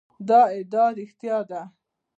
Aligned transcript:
دا 0.27 0.41
ادعا 0.59 0.87
رښتیا 0.97 1.37
ده. 1.49 1.61